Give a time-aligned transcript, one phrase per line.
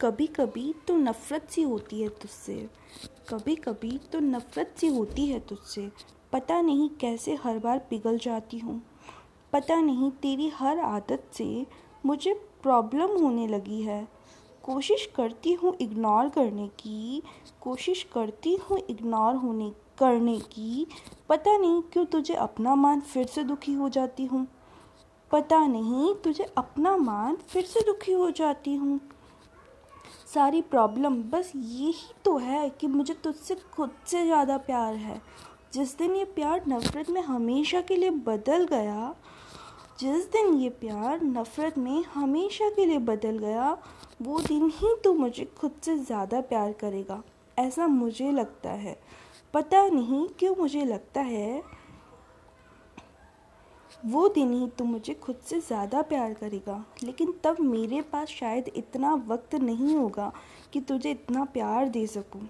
[0.00, 2.54] कभी कभी तो नफ़रत सी होती है तुझसे।
[3.28, 5.90] कभी कभी तो नफ़रत सी होती है तुझसे।
[6.32, 8.80] पता नहीं कैसे हर बार पिघल जाती हूँ।
[9.52, 11.66] पता नहीं तेरी हर आदत से
[12.06, 14.08] मुझे प्रॉब्लम होने लगी है।
[14.64, 17.22] कोशिश करती हूँ इग्नोर करने की,
[17.60, 20.86] कोशिश करती हूँ इग्नोर होने, करने की।
[21.28, 24.46] पता नहीं क्यों तुझे अपना मान फिर से दुखी हो जाती हूँ।
[25.30, 29.00] पता नहीं तुझे अपना मान फिर से दुखी हो जाती हूँ।
[30.28, 35.20] सारी प्रॉब्लम बस यही तो है कि मुझे तुझसे खुद से ज़्यादा प्यार है।
[35.74, 39.14] जिस दिन ये प्यार नफ़रत में हमेशा के लिए बदल गया,
[40.00, 43.70] जिस दिन ये प्यार नफ़रत में हमेशा के लिए बदल गया,
[44.22, 47.22] वो दिन ही तो मुझे खुद से ज़्यादा प्यार करेगा,
[47.56, 48.96] ऐसा मुझे लगता है।
[49.54, 51.62] पता नहीं क्यों मुझे लगता है
[54.06, 58.70] वो दिन ही तुम मुझे खुद से ज़्यादा प्यार करेगा। लेकिन तब मेरे पास शायद
[58.76, 60.32] इतना वक्त नहीं होगा
[60.72, 62.40] कि तुझे इतना प्यार दे सकूँ।